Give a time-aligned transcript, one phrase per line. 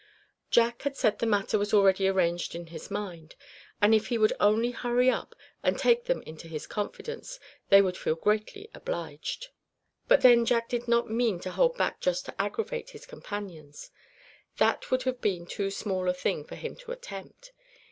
[0.49, 3.35] Jack had said the matter was already arranged in his mind;
[3.79, 7.39] and if he would only hurry up and take them into his confidence,
[7.69, 9.49] they would feel greatly obliged.
[10.07, 13.91] But then Jack did not mean to hold back just to aggravate his companions;
[14.57, 17.51] that would have been too small a thing for him to attempt.